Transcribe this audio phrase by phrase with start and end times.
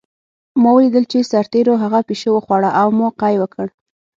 [0.61, 3.65] ما ولیدل چې سرتېرو هغه پیشو وخوړه او ما قی وکړ